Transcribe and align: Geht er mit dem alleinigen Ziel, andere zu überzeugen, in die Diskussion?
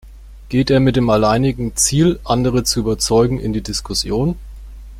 Geht 0.49 0.71
er 0.71 0.79
mit 0.79 0.95
dem 0.95 1.11
alleinigen 1.11 1.75
Ziel, 1.75 2.19
andere 2.23 2.63
zu 2.63 2.79
überzeugen, 2.79 3.39
in 3.39 3.53
die 3.53 3.61
Diskussion? 3.61 4.35